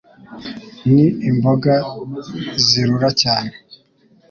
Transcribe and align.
Ni 0.93 1.05
Imboga 1.29 1.75
zirura 2.65 3.09
cyane 3.21 3.53